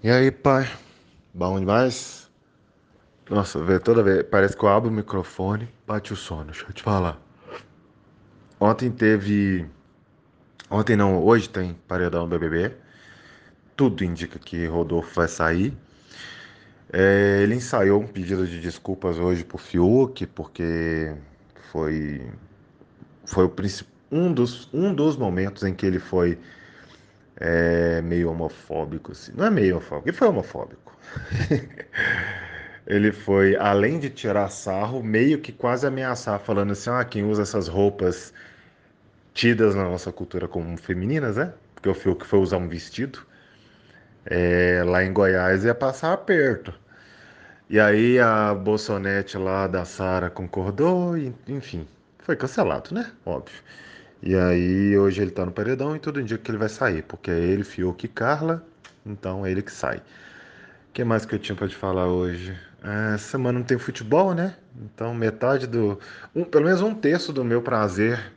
E 0.00 0.08
aí, 0.08 0.30
pai? 0.30 0.70
Bom 1.34 1.58
demais? 1.58 2.30
Nossa, 3.28 3.60
vê, 3.64 3.80
toda 3.80 4.00
vez. 4.00 4.22
Parece 4.30 4.56
que 4.56 4.62
eu 4.62 4.68
abro 4.68 4.88
o 4.88 4.92
microfone, 4.92 5.68
bate 5.84 6.12
o 6.12 6.16
sono. 6.16 6.44
Deixa 6.44 6.64
eu 6.68 6.72
te 6.72 6.84
falar. 6.84 7.20
Ontem 8.60 8.92
teve. 8.92 9.68
Ontem 10.70 10.94
não, 10.94 11.20
hoje 11.20 11.48
tem 11.48 11.74
paredão 11.88 12.28
do 12.28 12.38
BBB. 12.38 12.76
Tudo 13.76 14.04
indica 14.04 14.38
que 14.38 14.66
Rodolfo 14.66 15.12
vai 15.16 15.26
sair. 15.26 15.76
É, 16.92 17.40
ele 17.42 17.56
ensaiou 17.56 18.00
um 18.00 18.06
pedido 18.06 18.46
de 18.46 18.60
desculpas 18.60 19.18
hoje 19.18 19.42
pro 19.42 19.58
Fiuk, 19.58 20.28
porque 20.28 21.12
foi. 21.72 22.24
Foi 23.26 23.46
o 23.46 23.48
principal. 23.48 23.92
Um 24.12 24.32
dos, 24.32 24.72
um 24.72 24.94
dos 24.94 25.16
momentos 25.16 25.64
em 25.64 25.74
que 25.74 25.84
ele 25.84 25.98
foi 25.98 26.38
é, 27.40 28.00
meio 28.02 28.30
homofóbico. 28.30 29.12
Assim. 29.12 29.32
Não 29.34 29.46
é 29.46 29.50
meio 29.50 29.76
homofóbico, 29.76 30.08
ele 30.08 30.16
foi 30.16 30.28
homofóbico. 30.28 30.96
ele 32.86 33.12
foi, 33.12 33.56
além 33.56 33.98
de 33.98 34.10
tirar 34.10 34.48
sarro, 34.50 35.02
meio 35.02 35.40
que 35.40 35.52
quase 35.52 35.86
ameaçar, 35.86 36.38
falando 36.40 36.72
assim: 36.72 36.90
ah, 36.90 37.04
quem 37.04 37.24
usa 37.24 37.42
essas 37.42 37.68
roupas 37.68 38.32
tidas 39.34 39.74
na 39.74 39.84
nossa 39.84 40.12
cultura 40.12 40.48
como 40.48 40.76
femininas, 40.76 41.36
né? 41.36 41.52
Porque 41.74 41.88
o 41.88 41.94
Fiuk 41.94 42.26
foi 42.26 42.40
usar 42.40 42.58
um 42.58 42.68
vestido. 42.68 43.20
É, 44.26 44.82
lá 44.84 45.04
em 45.04 45.12
Goiás 45.12 45.64
ia 45.64 45.74
passar 45.74 46.12
aperto. 46.12 46.74
E 47.70 47.78
aí 47.78 48.18
a 48.18 48.54
Bolsonete 48.54 49.36
lá 49.38 49.66
da 49.66 49.84
Sara 49.84 50.30
concordou, 50.30 51.16
e, 51.18 51.34
enfim, 51.46 51.86
foi 52.18 52.34
cancelado, 52.36 52.94
né? 52.94 53.12
Óbvio. 53.26 53.62
E 54.22 54.34
aí 54.34 54.98
hoje 54.98 55.22
ele 55.22 55.30
tá 55.30 55.46
no 55.46 55.52
paredão 55.52 55.94
e 55.94 55.98
tudo 55.98 56.20
indica 56.20 56.42
que 56.42 56.50
ele 56.50 56.58
vai 56.58 56.68
sair, 56.68 57.02
porque 57.02 57.30
é 57.30 57.38
ele, 57.38 57.62
Fiuk 57.62 58.04
e 58.04 58.08
Carla, 58.08 58.66
então 59.06 59.46
é 59.46 59.50
ele 59.50 59.62
que 59.62 59.72
sai. 59.72 59.98
O 59.98 60.92
que 60.92 61.04
mais 61.04 61.24
que 61.24 61.34
eu 61.34 61.38
tinha 61.38 61.54
para 61.54 61.68
te 61.68 61.76
falar 61.76 62.06
hoje? 62.08 62.58
É, 62.82 63.14
essa 63.14 63.30
semana 63.30 63.58
não 63.58 63.64
tem 63.64 63.78
futebol, 63.78 64.34
né? 64.34 64.56
Então 64.76 65.14
metade 65.14 65.66
do. 65.66 65.98
Um, 66.34 66.44
pelo 66.44 66.64
menos 66.64 66.80
um 66.80 66.94
terço 66.94 67.32
do 67.32 67.44
meu 67.44 67.62
prazer 67.62 68.32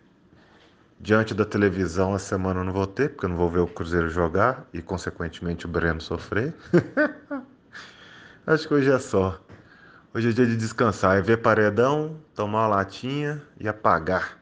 diante 0.99 1.33
da 1.33 1.43
televisão 1.43 2.15
essa 2.15 2.25
semana 2.25 2.59
eu 2.59 2.63
não 2.63 2.73
vou 2.73 2.85
ter, 2.85 3.09
porque 3.09 3.25
eu 3.25 3.29
não 3.29 3.37
vou 3.37 3.49
ver 3.49 3.59
o 3.59 3.67
Cruzeiro 3.67 4.09
jogar 4.09 4.67
e, 4.71 4.81
consequentemente, 4.81 5.65
o 5.65 5.69
Breno 5.69 5.99
sofrer. 5.99 6.53
Acho 8.45 8.67
que 8.67 8.73
hoje 8.73 8.91
é 8.91 8.99
só. 8.99 9.39
Hoje 10.13 10.29
é 10.29 10.31
dia 10.31 10.45
de 10.45 10.57
descansar, 10.57 11.17
é 11.17 11.21
ver 11.21 11.37
paredão, 11.37 12.17
tomar 12.35 12.67
uma 12.67 12.75
latinha 12.75 13.41
e 13.59 13.67
apagar. 13.67 14.40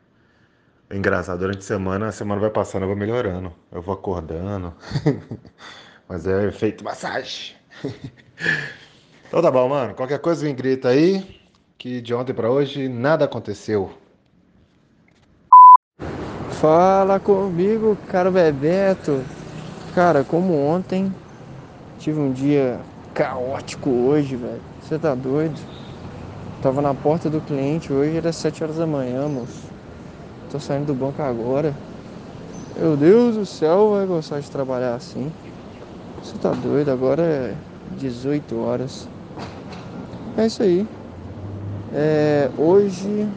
Engraçado, 0.91 1.37
durante 1.37 1.59
a 1.59 1.61
semana, 1.61 2.07
a 2.07 2.11
semana 2.11 2.41
vai 2.41 2.49
passando, 2.49 2.81
eu 2.81 2.87
vou 2.87 2.97
melhorando. 2.97 3.53
Eu 3.71 3.79
vou 3.79 3.93
acordando. 3.93 4.73
Mas 6.09 6.25
é 6.25 6.47
efeito 6.47 6.83
massagem. 6.83 7.55
então 9.27 9.39
tá 9.39 9.51
bom, 9.51 9.69
mano. 9.69 9.93
Qualquer 9.93 10.17
coisa 10.17 10.43
me 10.43 10.51
grita 10.51 10.89
aí, 10.89 11.39
que 11.77 12.01
de 12.01 12.11
ontem 12.11 12.33
para 12.33 12.49
hoje 12.49 12.89
nada 12.89 13.25
aconteceu. 13.25 13.91
Fala 16.59 17.19
comigo, 17.19 17.95
caro 18.07 18.31
Bebeto. 18.31 19.23
Cara, 19.93 20.23
como 20.23 20.55
ontem, 20.55 21.13
tive 21.99 22.19
um 22.19 22.31
dia 22.31 22.79
caótico 23.13 23.91
hoje, 23.91 24.35
velho. 24.35 24.61
Você 24.81 24.97
tá 24.97 25.13
doido? 25.13 25.59
Tava 26.63 26.81
na 26.81 26.95
porta 26.95 27.29
do 27.29 27.39
cliente 27.41 27.93
hoje, 27.93 28.17
era 28.17 28.33
7 28.33 28.63
horas 28.63 28.77
da 28.77 28.87
manhã, 28.87 29.27
moço. 29.27 29.68
Tô 30.51 30.59
saindo 30.59 30.87
do 30.87 30.95
banco 30.95 31.21
agora. 31.21 31.75
Meu 32.75 32.97
Deus 32.97 33.35
do 33.35 33.45
céu, 33.45 33.91
vai 33.91 34.05
gostar 34.07 34.39
de 34.39 34.49
trabalhar 34.49 34.95
assim. 34.95 35.31
Você 36.23 36.37
tá 36.39 36.51
doido? 36.51 36.89
Agora 36.89 37.21
é 37.21 37.55
18 37.97 38.57
horas. 38.57 39.07
É 40.35 40.47
isso 40.47 40.63
aí. 40.63 40.87
É, 41.93 42.49
hoje, 42.57 43.27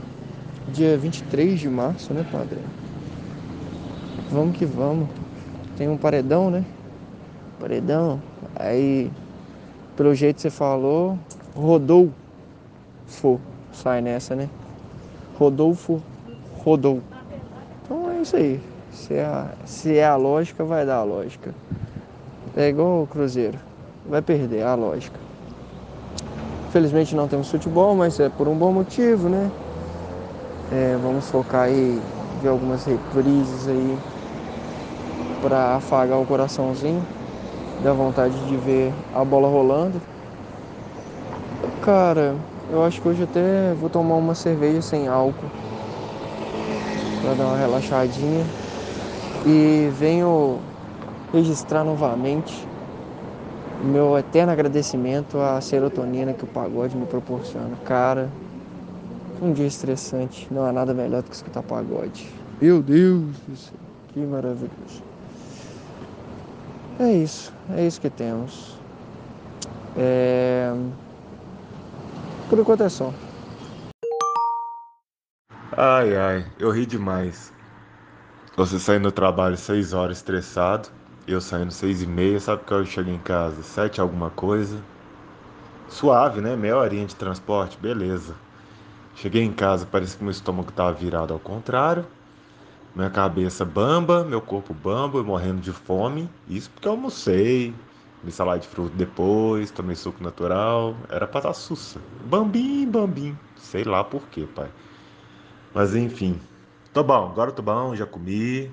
dia 0.68 0.96
23 0.96 1.60
de 1.60 1.68
março, 1.68 2.14
né, 2.14 2.24
padre? 2.32 2.58
Vamos 4.30 4.56
que 4.56 4.64
vamos. 4.64 5.08
Tem 5.76 5.88
um 5.88 5.98
paredão, 5.98 6.50
né? 6.50 6.64
Paredão. 7.60 8.22
Aí, 8.56 9.10
pelo 9.96 10.14
jeito 10.14 10.36
que 10.36 10.42
você 10.42 10.50
falou, 10.50 11.18
Rodolfo 11.54 12.10
sai 13.70 14.00
nessa, 14.00 14.34
né? 14.34 14.48
Rodolfo 15.38 16.00
rodou. 16.64 17.00
Então 17.84 18.10
é 18.10 18.22
isso 18.22 18.36
aí. 18.36 18.60
Se 18.92 19.14
é, 19.14 19.24
a, 19.24 19.48
se 19.64 19.96
é 19.96 20.06
a 20.06 20.16
lógica, 20.16 20.64
vai 20.64 20.86
dar 20.86 20.96
a 20.96 21.02
lógica. 21.02 21.54
É 22.56 22.68
igual 22.68 23.02
o 23.02 23.06
Cruzeiro. 23.06 23.58
Vai 24.08 24.20
perder 24.20 24.62
a 24.62 24.74
lógica. 24.74 25.18
Infelizmente 26.68 27.14
não 27.14 27.28
temos 27.28 27.50
futebol, 27.50 27.94
mas 27.94 28.18
é 28.20 28.28
por 28.28 28.48
um 28.48 28.56
bom 28.56 28.72
motivo, 28.72 29.28
né? 29.28 29.50
É, 30.70 30.96
vamos 31.02 31.28
focar 31.30 31.62
aí 31.62 32.00
ver 32.40 32.48
algumas 32.48 32.84
reprises 32.84 33.68
aí 33.68 33.98
para 35.42 35.76
afagar 35.76 36.18
o 36.18 36.24
coraçãozinho, 36.24 37.04
dar 37.82 37.92
vontade 37.92 38.34
de 38.46 38.56
ver 38.56 38.92
a 39.14 39.24
bola 39.24 39.48
rolando. 39.48 40.00
Cara, 41.82 42.36
eu 42.70 42.82
acho 42.84 43.02
que 43.02 43.08
hoje 43.08 43.22
até 43.24 43.74
vou 43.74 43.90
tomar 43.90 44.14
uma 44.14 44.34
cerveja 44.34 44.80
sem 44.80 45.08
álcool 45.08 45.50
para 47.22 47.34
dar 47.34 47.46
uma 47.46 47.56
relaxadinha. 47.56 48.44
E 49.46 49.88
venho 49.92 50.58
registrar 51.32 51.82
novamente 51.84 52.68
o 53.82 53.86
meu 53.86 54.18
eterno 54.18 54.52
agradecimento 54.52 55.38
à 55.38 55.60
serotonina 55.60 56.32
que 56.32 56.44
o 56.44 56.46
pagode 56.46 56.96
me 56.96 57.06
proporciona. 57.06 57.76
Cara, 57.84 58.28
um 59.40 59.52
dia 59.52 59.66
estressante, 59.66 60.46
não 60.50 60.64
há 60.64 60.72
nada 60.72 60.92
melhor 60.92 61.22
do 61.22 61.30
que 61.30 61.34
escutar 61.34 61.62
pagode. 61.62 62.28
Meu 62.60 62.80
Deus 62.80 63.34
do 63.48 63.56
céu, 63.56 63.74
que 64.12 64.20
maravilhoso. 64.20 65.02
É 67.00 67.10
isso, 67.12 67.52
é 67.74 67.84
isso 67.84 68.00
que 68.00 68.10
temos. 68.10 68.76
É... 69.96 70.72
Por 72.48 72.58
enquanto 72.58 72.84
é 72.84 72.88
só. 72.88 73.12
Ai, 75.76 76.16
ai, 76.16 76.52
eu 76.58 76.70
ri 76.70 76.86
demais. 76.86 77.52
Você 78.56 78.78
saindo 78.78 79.08
do 79.08 79.12
trabalho 79.12 79.56
6 79.56 79.92
horas 79.92 80.18
estressado, 80.18 80.88
eu 81.26 81.40
saindo 81.40 81.72
6 81.72 82.02
e 82.02 82.06
meia, 82.06 82.40
sabe 82.40 82.64
que 82.64 82.72
eu 82.72 82.84
chego 82.84 83.10
em 83.10 83.18
casa? 83.18 83.62
7 83.62 84.00
alguma 84.00 84.30
coisa. 84.30 84.86
Suave, 85.86 86.40
né? 86.40 86.56
Meia 86.56 86.76
horinha 86.76 87.06
de 87.06 87.14
transporte, 87.16 87.78
beleza. 87.78 88.34
Cheguei 89.14 89.42
em 89.42 89.52
casa, 89.52 89.86
parece 89.86 90.16
que 90.16 90.24
meu 90.24 90.30
estômago 90.32 90.70
estava 90.70 90.92
virado 90.92 91.34
ao 91.34 91.40
contrário. 91.40 92.06
Minha 92.94 93.10
cabeça 93.10 93.64
bamba, 93.64 94.24
meu 94.24 94.40
corpo 94.42 94.74
bamba, 94.74 95.22
morrendo 95.22 95.60
de 95.60 95.72
fome. 95.72 96.28
Isso 96.46 96.70
porque 96.70 96.88
eu 96.88 96.92
almocei, 96.92 97.74
comi 98.20 98.32
salada 98.32 98.60
de 98.60 98.68
fruta 98.68 98.96
depois, 98.96 99.70
tomei 99.70 99.96
suco 99.96 100.22
natural. 100.22 100.96
Era 101.08 101.26
pra 101.26 101.40
estar 101.40 101.54
sussa. 101.54 102.00
Bambim, 102.20 102.90
bambim. 102.90 103.38
Sei 103.56 103.84
lá 103.84 104.04
por 104.04 104.28
quê, 104.28 104.46
pai. 104.46 104.70
Mas 105.74 105.94
enfim. 105.94 106.38
Tô 106.92 107.02
bom, 107.02 107.30
agora 107.30 107.50
tô 107.50 107.62
bom, 107.62 107.96
já 107.96 108.04
comi. 108.04 108.70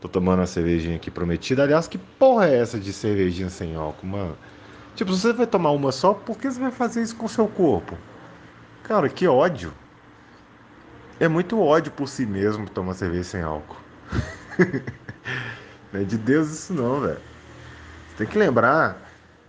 Tô 0.00 0.08
tomando 0.08 0.40
uma 0.40 0.46
cervejinha 0.46 0.96
aqui 0.96 1.10
prometida. 1.10 1.62
Aliás, 1.62 1.86
que 1.86 1.98
porra 1.98 2.48
é 2.48 2.58
essa 2.58 2.78
de 2.78 2.92
cervejinha 2.92 3.50
sem 3.50 3.76
álcool, 3.76 4.06
mano? 4.06 4.36
Tipo, 4.96 5.14
você 5.14 5.32
vai 5.32 5.46
tomar 5.46 5.70
uma 5.70 5.92
só, 5.92 6.12
por 6.12 6.38
que 6.38 6.50
você 6.50 6.58
vai 6.58 6.70
fazer 6.70 7.02
isso 7.02 7.16
com 7.16 7.26
o 7.26 7.28
seu 7.28 7.46
corpo? 7.46 7.96
Cara, 8.82 9.08
que 9.08 9.26
ódio. 9.28 9.72
É 11.20 11.28
muito 11.28 11.60
ódio 11.60 11.92
por 11.92 12.08
si 12.08 12.26
mesmo 12.26 12.68
tomar 12.68 12.94
cerveja 12.94 13.24
sem 13.24 13.42
álcool. 13.42 13.76
não 15.92 16.00
é 16.00 16.04
de 16.04 16.18
Deus 16.18 16.50
isso 16.50 16.74
não, 16.74 17.00
velho. 17.00 17.20
Tem 18.16 18.26
que 18.26 18.36
lembrar 18.36 19.00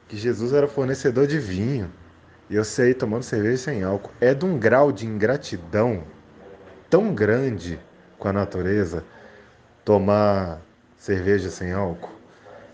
que 0.07 0.15
Jesus 0.15 0.53
era 0.53 0.67
fornecedor 0.67 1.25
de 1.25 1.39
vinho. 1.39 1.91
E 2.49 2.55
eu 2.55 2.63
sei, 2.63 2.93
tomando 2.93 3.23
cerveja 3.23 3.57
sem 3.57 3.83
álcool. 3.83 4.11
É 4.21 4.33
de 4.33 4.45
um 4.45 4.57
grau 4.59 4.91
de 4.91 5.07
ingratidão 5.07 6.03
tão 6.93 7.11
grande 7.11 7.79
com 8.19 8.27
a 8.27 8.33
natureza 8.33 9.03
tomar 9.83 10.61
cerveja 10.95 11.49
sem 11.49 11.73
álcool. 11.73 12.13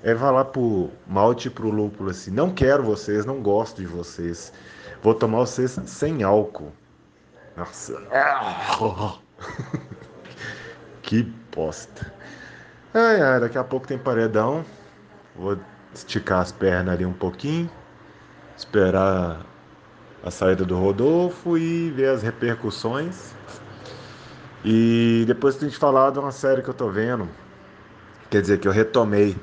É 0.04 0.14
falar 0.14 0.44
pro 0.44 0.90
malte 1.08 1.50
pro 1.50 1.70
lúpulo 1.70 2.10
assim: 2.10 2.30
não 2.30 2.54
quero 2.54 2.84
vocês, 2.84 3.26
não 3.26 3.42
gosto 3.42 3.78
de 3.78 3.88
vocês. 3.88 4.52
Vou 5.02 5.16
tomar 5.16 5.38
vocês 5.38 5.80
sem 5.86 6.22
álcool. 6.22 6.74
Nossa. 7.56 7.98
que 11.02 11.24
bosta. 11.56 12.14
Ai, 12.94 13.22
ai, 13.22 13.40
daqui 13.40 13.58
a 13.58 13.64
pouco 13.64 13.88
tem 13.88 13.98
paredão. 13.98 14.66
Vou 15.34 15.58
esticar 15.94 16.42
as 16.42 16.52
pernas 16.52 16.96
ali 16.96 17.06
um 17.06 17.14
pouquinho. 17.14 17.72
Esperar 18.58 19.46
a 20.22 20.30
saída 20.30 20.66
do 20.66 20.78
Rodolfo 20.78 21.58
e 21.58 21.90
ver 21.92 22.10
as 22.10 22.22
repercussões. 22.22 23.39
E 24.64 25.24
depois 25.26 25.56
tem 25.56 25.70
que 25.70 25.78
falar 25.78 26.12
de 26.12 26.20
uma 26.20 26.32
série 26.32 26.62
que 26.62 26.70
eu 26.70 26.74
tô 26.74 26.90
vendo, 26.90 27.28
quer 28.30 28.42
dizer, 28.42 28.60
que 28.60 28.68
eu 28.68 28.72
retomei 28.72 29.38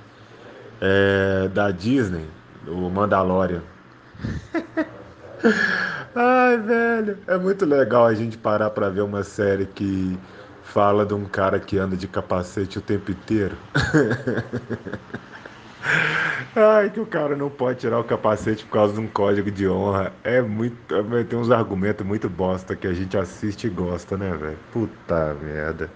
é, 0.80 1.48
da 1.48 1.70
Disney, 1.70 2.26
O 2.66 2.90
Mandalorian. 2.90 3.62
Ai, 6.14 6.58
velho, 6.58 7.18
é 7.26 7.38
muito 7.38 7.64
legal 7.66 8.06
a 8.06 8.14
gente 8.14 8.38
parar 8.38 8.70
pra 8.70 8.88
ver 8.88 9.02
uma 9.02 9.22
série 9.22 9.66
que 9.66 10.18
fala 10.62 11.04
de 11.04 11.14
um 11.14 11.24
cara 11.24 11.58
que 11.60 11.78
anda 11.78 11.96
de 11.96 12.08
capacete 12.08 12.78
o 12.78 12.82
tempo 12.82 13.10
inteiro. 13.10 13.56
Ai, 16.56 16.91
que 16.91 16.99
o 16.99 17.06
cara 17.06 17.37
não 17.37 17.50
pode 17.50 17.81
tirar 17.81 18.00
o 18.00 18.05
capacete 18.05 18.64
por 18.64 18.73
causa 18.73 18.94
de 18.94 19.00
um 19.00 19.06
código 19.06 19.50
de 19.50 19.69
honra. 19.69 20.19
É 20.25 20.41
muito. 20.41 20.76
Tem 21.29 21.38
uns 21.38 21.50
argumentos 21.50 22.05
muito 22.05 22.31
bosta 22.31 22.75
que 22.75 22.87
a 22.87 22.94
gente 22.94 23.17
assiste 23.17 23.67
e 23.67 23.70
gosta, 23.70 24.17
né, 24.17 24.35
velho? 24.37 24.58
Puta 24.70 25.35
merda. 25.35 25.94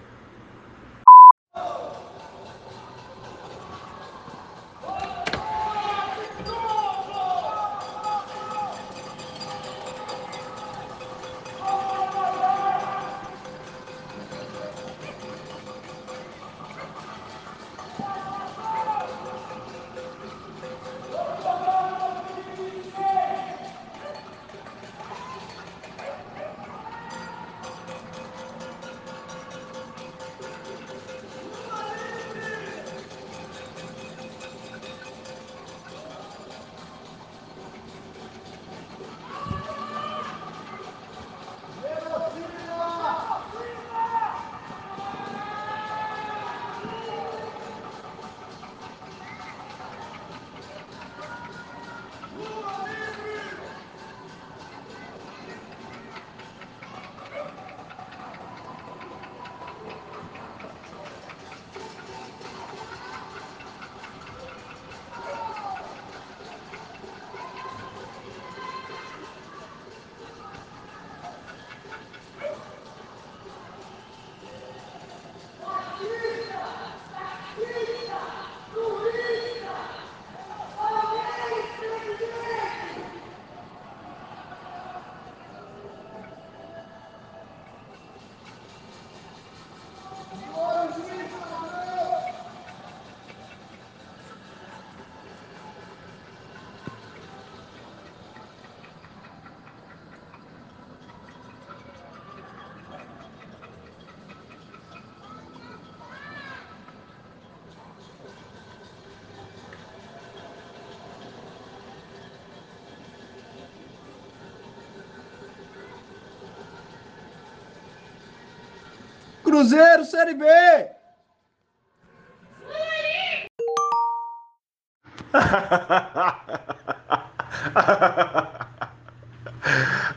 Cruzeiro, 119.51 120.05
Série 120.05 120.33
B! 120.33 120.45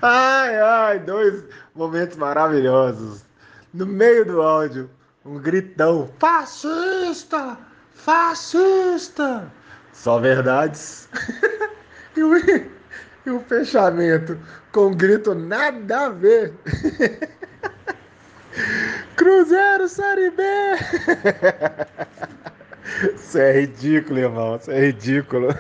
ai, 0.01 0.61
ai, 0.61 1.01
dois 1.01 1.43
momentos 1.75 2.17
maravilhosos. 2.17 3.25
No 3.73 3.87
meio 3.87 4.25
do 4.25 4.41
áudio, 4.41 4.89
um 5.25 5.41
gritão: 5.41 6.09
fascista! 6.21 7.59
Fascista! 7.91 9.53
Só 9.93 10.21
verdades. 10.21 11.09
e, 12.17 12.23
o, 12.23 12.37
e 12.37 13.31
o 13.31 13.41
fechamento 13.41 14.39
com 14.71 14.87
um 14.87 14.97
grito 14.97 15.35
nada 15.35 16.07
a 16.07 16.09
ver. 16.11 16.55
Cruzeiro 19.25 19.89
Série 19.89 20.31
B! 20.33 20.43
Isso 23.17 23.39
é 23.39 23.61
ridículo, 23.61 24.19
irmão. 24.19 24.57
Isso 24.57 24.71
é 24.71 24.89
ridículo. 24.89 25.49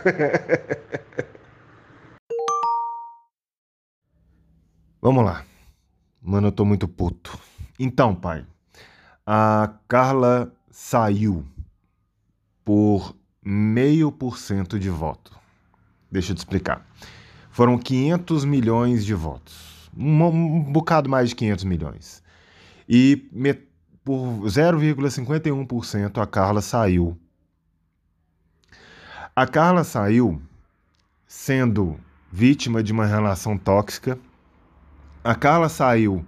Vamos 5.00 5.24
lá. 5.24 5.46
Mano, 6.20 6.48
eu 6.48 6.52
tô 6.52 6.66
muito 6.66 6.86
puto. 6.86 7.38
Então, 7.78 8.14
pai, 8.14 8.44
a 9.26 9.72
Carla 9.88 10.52
saiu 10.70 11.42
por 12.66 13.16
meio 13.42 14.12
por 14.12 14.36
cento 14.36 14.78
de 14.78 14.90
voto. 14.90 15.34
Deixa 16.10 16.32
eu 16.32 16.34
te 16.34 16.38
explicar. 16.40 16.86
Foram 17.50 17.78
500 17.78 18.44
milhões 18.44 19.06
de 19.06 19.14
votos. 19.14 19.90
Um, 19.96 20.22
um 20.22 20.70
bocado 20.70 21.08
mais 21.08 21.30
de 21.30 21.34
500 21.34 21.64
milhões. 21.64 22.23
E 22.88 23.16
por 24.04 24.40
0,51% 24.42 26.22
a 26.22 26.26
Carla 26.26 26.60
saiu. 26.60 27.18
A 29.34 29.46
Carla 29.46 29.82
saiu 29.82 30.40
sendo 31.26 31.98
vítima 32.30 32.82
de 32.82 32.92
uma 32.92 33.06
relação 33.06 33.56
tóxica. 33.56 34.18
A 35.22 35.34
Carla 35.34 35.68
saiu 35.68 36.24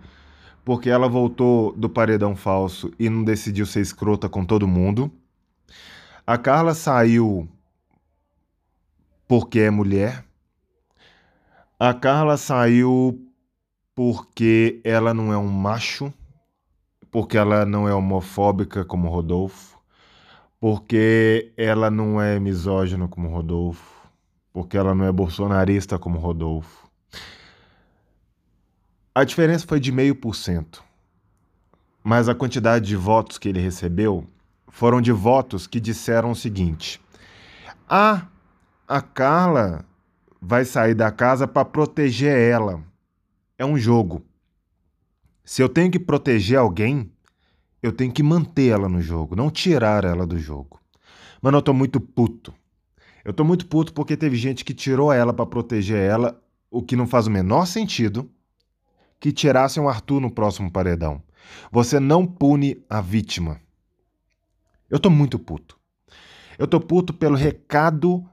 porque 0.65 0.91
ela 0.91 1.09
voltou 1.09 1.73
do 1.77 1.89
paredão 1.89 2.35
falso 2.35 2.93
e 2.99 3.09
não 3.09 3.23
decidiu 3.23 3.67
ser 3.67 3.81
escrota 3.81 4.29
com 4.29 4.45
todo 4.45 4.67
mundo. 4.67 5.13
A 6.27 6.37
Carla 6.37 6.75
saiu 6.75 7.49
porque 9.29 9.61
é 9.61 9.71
mulher. 9.71 10.25
A 11.79 11.95
Carla 11.95 12.37
saiu 12.37 13.23
porque 13.95 14.81
ela 14.83 15.15
não 15.15 15.33
é 15.33 15.39
um 15.39 15.47
macho 15.47 16.13
porque 17.17 17.39
ela 17.39 17.65
não 17.65 17.89
é 17.89 17.95
homofóbica 17.95 18.85
como 18.85 19.09
Rodolfo, 19.09 19.79
porque 20.61 21.51
ela 21.57 21.91
não 21.91 22.21
é 22.21 22.39
misógina 22.39 23.09
como 23.09 23.31
Rodolfo, 23.31 24.07
porque 24.53 24.77
ela 24.77 24.95
não 24.95 25.03
é 25.03 25.11
bolsonarista 25.11 25.99
como 25.99 26.19
Rodolfo. 26.19 26.87
A 29.15 29.25
diferença 29.25 29.67
foi 29.67 29.81
de 29.81 29.91
meio 29.91 30.15
por 30.15 30.37
cento, 30.37 30.85
mas 32.05 32.29
a 32.29 32.35
quantidade 32.35 32.87
de 32.87 32.97
votos 32.97 33.39
que 33.39 33.49
ele 33.49 33.61
recebeu 33.61 34.27
foram 34.69 35.01
de 35.01 35.11
votos 35.11 35.67
que 35.67 35.81
disseram 35.81 36.33
o 36.33 36.37
seguinte: 36.37 37.01
Ah, 37.89 38.27
a 38.87 39.01
Carla 39.01 39.87
vai 40.39 40.67
sair 40.67 40.95
da 40.95 41.11
casa 41.11 41.49
para 41.49 41.65
proteger 41.65 42.37
ela. 42.37 42.85
É 43.57 43.65
um 43.65 43.79
jogo. 43.79 44.23
Se 45.47 45.63
eu 45.63 45.69
tenho 45.69 45.93
que 45.93 46.01
proteger 46.01 46.59
alguém, 46.59 47.09
eu 47.81 47.93
tenho 47.93 48.13
que 48.13 48.21
manter 48.21 48.73
ela 48.73 48.89
no 48.89 49.01
jogo, 49.01 49.37
não 49.37 49.49
tirar 49.49 50.05
ela 50.05 50.27
do 50.27 50.37
jogo. 50.37 50.81
Mano, 51.41 51.59
eu 51.59 51.63
tô 51.63 51.73
muito 51.73 52.01
puto. 52.01 52.53
Eu 53.25 53.33
tô 53.33 53.45
muito 53.45 53.65
puto 53.67 53.93
porque 53.93 54.17
teve 54.17 54.35
gente 54.35 54.65
que 54.65 54.75
tirou 54.75 55.13
ela 55.13 55.33
para 55.33 55.47
proteger 55.47 55.99
ela, 55.99 56.43
o 56.69 56.83
que 56.83 56.97
não 56.97 57.07
faz 57.07 57.29
o 57.29 57.31
menor 57.31 57.65
sentido 57.65 58.29
que 59.21 59.31
tirassem 59.31 59.81
o 59.81 59.89
Arthur 59.89 60.21
no 60.21 60.33
próximo 60.33 60.69
paredão. 60.69 61.23
Você 61.71 62.01
não 62.01 62.27
pune 62.27 62.85
a 62.91 63.01
vítima. 63.01 63.61
Eu 64.91 64.99
tô 64.99 65.09
muito 65.09 65.39
puto. 65.39 65.79
Eu 66.59 66.67
tô 66.67 66.81
puto 66.81 67.15
pelo 67.15 67.37
recado 67.37 68.29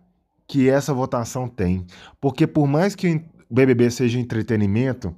que 0.48 0.68
essa 0.68 0.96
votação 0.96 1.48
tem, 1.48 1.86
porque 2.20 2.48
por 2.48 2.66
mais 2.66 2.96
que 2.96 3.24
o 3.48 3.54
BBB 3.54 3.92
seja 3.92 4.20
entretenimento, 4.20 5.16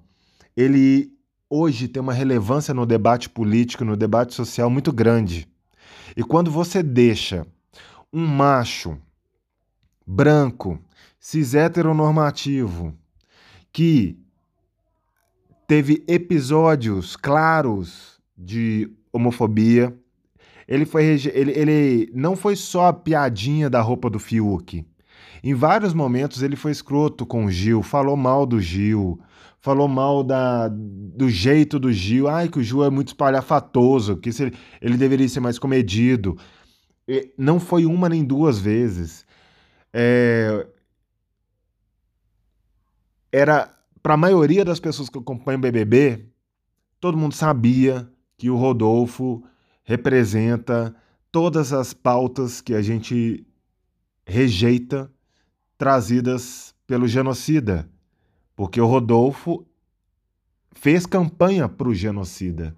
ele 0.57 1.14
hoje 1.49 1.87
tem 1.87 2.01
uma 2.01 2.13
relevância 2.13 2.73
no 2.73 2.85
debate 2.85 3.29
político, 3.29 3.85
no 3.85 3.95
debate 3.95 4.33
social 4.33 4.69
muito 4.69 4.91
grande. 4.91 5.47
E 6.15 6.23
quando 6.23 6.49
você 6.49 6.81
deixa 6.81 7.45
um 8.11 8.25
macho 8.25 8.97
branco, 10.05 10.79
cis 11.19 11.53
heteronormativo, 11.53 12.93
que 13.71 14.17
teve 15.67 16.03
episódios 16.07 17.15
claros 17.15 18.19
de 18.37 18.89
homofobia. 19.11 19.95
Ele 20.67 20.85
foi 20.85 21.05
ele, 21.05 21.51
ele 21.51 22.11
não 22.13 22.35
foi 22.35 22.55
só 22.55 22.87
a 22.87 22.93
piadinha 22.93 23.69
da 23.69 23.81
roupa 23.81 24.09
do 24.09 24.19
Fiuk. 24.19 24.85
Em 25.43 25.53
vários 25.53 25.93
momentos 25.93 26.41
ele 26.41 26.55
foi 26.55 26.71
escroto 26.71 27.25
com 27.25 27.45
o 27.45 27.51
Gil, 27.51 27.83
falou 27.83 28.17
mal 28.17 28.45
do 28.45 28.59
Gil, 28.59 29.19
falou 29.65 29.87
mal 29.87 30.23
da, 30.23 30.67
do 30.67 31.27
jeito 31.27 31.79
do 31.79 31.91
Gil. 31.91 32.27
Ai, 32.27 32.47
que 32.47 32.59
o 32.59 32.63
Gil 32.63 32.83
é 32.83 32.89
muito 32.91 33.07
espalhafatoso, 33.07 34.15
que 34.15 34.29
ele, 34.29 34.53
ele 34.79 34.95
deveria 34.95 35.27
ser 35.27 35.39
mais 35.39 35.57
comedido. 35.57 36.37
E 37.07 37.33
não 37.35 37.59
foi 37.59 37.83
uma 37.83 38.07
nem 38.07 38.23
duas 38.23 38.59
vezes. 38.59 39.25
É... 39.91 40.67
Era 43.31 43.75
para 44.03 44.13
a 44.13 44.17
maioria 44.17 44.63
das 44.63 44.79
pessoas 44.79 45.09
que 45.09 45.17
acompanham 45.17 45.57
o 45.57 45.61
BBB, 45.63 46.27
todo 46.99 47.17
mundo 47.17 47.33
sabia 47.33 48.07
que 48.37 48.51
o 48.51 48.55
Rodolfo 48.55 49.43
representa 49.83 50.95
todas 51.31 51.73
as 51.73 51.91
pautas 51.91 52.61
que 52.61 52.75
a 52.75 52.83
gente 52.83 53.47
rejeita 54.27 55.11
trazidas 55.75 56.75
pelo 56.85 57.07
genocida, 57.07 57.89
porque 58.55 58.79
o 58.79 58.85
Rodolfo 58.85 59.65
fez 60.71 61.05
campanha 61.05 61.67
para 61.67 61.87
o 61.87 61.93
genocida. 61.93 62.75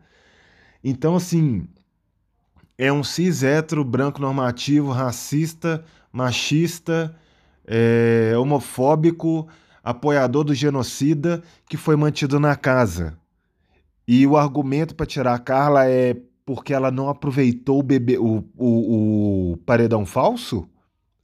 Então, 0.84 1.16
assim, 1.16 1.68
é 2.78 2.92
um 2.92 3.04
cis 3.04 3.44
hétero, 3.44 3.84
branco 3.84 4.22
normativo, 4.22 4.92
racista, 4.92 5.84
machista, 6.12 7.16
é, 7.66 8.34
homofóbico, 8.38 9.48
apoiador 9.84 10.44
do 10.44 10.54
genocida 10.54 11.42
que 11.68 11.78
foi 11.78 11.96
mantido 11.96 12.40
na 12.40 12.56
casa. 12.56 13.18
E 14.08 14.26
o 14.26 14.38
argumento 14.38 14.96
para 14.96 15.06
tirar 15.06 15.34
a 15.34 15.40
Carla 15.40 15.90
é 15.90 16.16
porque 16.46 16.74
ela 16.74 16.90
não 16.90 17.10
aproveitou 17.10 17.80
o, 17.80 17.84
bebê, 17.84 18.18
o, 18.18 18.44
o, 18.58 19.52
o 19.52 19.58
paredão 19.66 20.06
falso? 20.06 20.70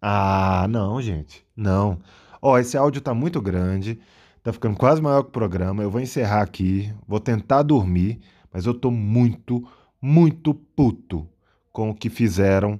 Ah, 0.01 0.67
não, 0.69 1.01
gente. 1.01 1.45
Não. 1.55 1.99
Ó, 2.41 2.59
esse 2.59 2.75
áudio 2.75 2.99
tá 2.99 3.13
muito 3.13 3.41
grande. 3.41 4.01
Tá 4.43 4.51
ficando 4.51 4.77
quase 4.77 5.01
maior 5.01 5.23
que 5.23 5.29
o 5.29 5.31
programa. 5.31 5.81
Eu 5.81 5.89
vou 5.89 6.01
encerrar 6.01 6.41
aqui. 6.41 6.93
Vou 7.07 7.19
tentar 7.19 7.63
dormir. 7.63 8.19
Mas 8.51 8.65
eu 8.65 8.73
tô 8.73 8.91
muito, 8.91 9.65
muito 10.01 10.53
puto 10.53 11.27
com 11.71 11.89
o 11.89 11.95
que 11.95 12.09
fizeram, 12.09 12.79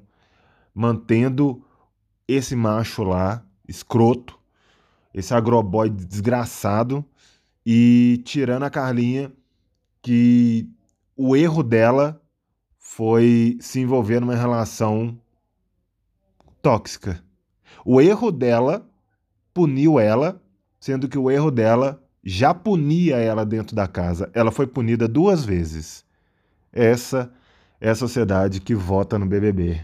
mantendo 0.75 1.63
esse 2.27 2.55
macho 2.55 3.03
lá, 3.03 3.43
escroto, 3.67 4.37
esse 5.13 5.33
agroboy 5.33 5.89
desgraçado 5.89 7.03
e 7.65 8.21
tirando 8.25 8.63
a 8.63 8.69
Carlinha 8.69 9.31
que 10.01 10.69
o 11.15 11.35
erro 11.35 11.63
dela 11.63 12.21
foi 12.77 13.57
se 13.61 13.79
envolver 13.79 14.19
numa 14.19 14.35
relação 14.35 15.17
tóxica. 16.61 17.23
O 17.85 18.01
erro 18.01 18.31
dela 18.31 18.87
puniu 19.53 19.99
ela, 19.99 20.42
sendo 20.83 21.07
que 21.07 21.17
o 21.17 21.31
erro 21.31 21.49
dela 21.49 22.03
já 22.21 22.53
punia 22.53 23.15
ela 23.15 23.45
dentro 23.45 23.73
da 23.73 23.87
casa. 23.87 24.29
Ela 24.33 24.51
foi 24.51 24.67
punida 24.67 25.07
duas 25.07 25.45
vezes. 25.45 26.03
Essa 26.73 27.31
é 27.79 27.89
a 27.89 27.95
sociedade 27.95 28.59
que 28.59 28.75
vota 28.75 29.17
no 29.17 29.25
BBB. 29.25 29.79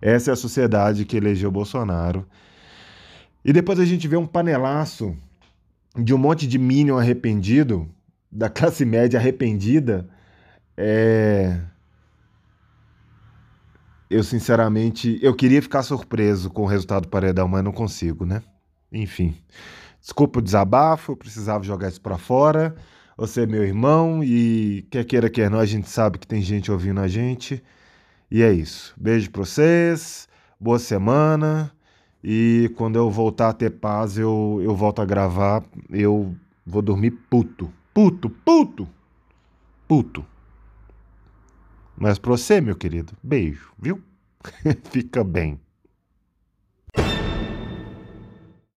Essa 0.00 0.30
é 0.30 0.34
a 0.34 0.36
sociedade 0.36 1.04
que 1.04 1.16
elegeu 1.16 1.50
Bolsonaro. 1.50 2.24
E 3.44 3.52
depois 3.52 3.80
a 3.80 3.84
gente 3.84 4.06
vê 4.06 4.16
um 4.16 4.24
panelaço 4.24 5.16
de 5.96 6.14
um 6.14 6.18
monte 6.18 6.46
de 6.46 6.60
minion 6.60 6.96
arrependido, 6.96 7.90
da 8.30 8.48
classe 8.48 8.84
média 8.84 9.18
arrependida. 9.18 10.08
É... 10.76 11.58
Eu, 14.08 14.22
sinceramente, 14.22 15.18
eu 15.20 15.34
queria 15.34 15.60
ficar 15.60 15.82
surpreso 15.82 16.50
com 16.50 16.62
o 16.62 16.66
resultado 16.66 17.02
do 17.02 17.08
paredão, 17.08 17.48
mas 17.48 17.64
não 17.64 17.72
consigo, 17.72 18.24
né? 18.24 18.44
Enfim. 18.92 19.34
Desculpa 20.00 20.40
o 20.40 20.42
desabafo, 20.42 21.12
eu 21.12 21.16
precisava 21.16 21.64
jogar 21.64 21.88
isso 21.88 22.00
para 22.00 22.18
fora. 22.18 22.74
Você 23.16 23.42
é 23.42 23.46
meu 23.46 23.62
irmão 23.64 24.22
e 24.22 24.86
quer 24.90 25.04
queira, 25.04 25.30
quer 25.30 25.50
não, 25.50 25.60
a 25.60 25.66
gente 25.66 25.88
sabe 25.88 26.18
que 26.18 26.26
tem 26.26 26.42
gente 26.42 26.72
ouvindo 26.72 27.00
a 27.00 27.08
gente. 27.08 27.62
E 28.30 28.42
é 28.42 28.52
isso. 28.52 28.94
Beijo 28.96 29.30
pra 29.30 29.44
vocês, 29.44 30.28
boa 30.58 30.78
semana. 30.78 31.72
E 32.24 32.70
quando 32.76 32.96
eu 32.96 33.10
voltar 33.10 33.50
a 33.50 33.52
ter 33.52 33.70
paz, 33.70 34.16
eu, 34.18 34.60
eu 34.62 34.74
volto 34.74 35.00
a 35.00 35.04
gravar. 35.04 35.62
Eu 35.90 36.34
vou 36.64 36.82
dormir 36.82 37.10
puto. 37.10 37.72
Puto, 37.92 38.30
puto, 38.30 38.88
puto. 39.86 40.24
Mas 41.96 42.18
pra 42.18 42.30
você, 42.32 42.60
meu 42.60 42.74
querido, 42.74 43.12
beijo, 43.22 43.72
viu? 43.78 44.02
Fica 44.90 45.22
bem. 45.22 45.60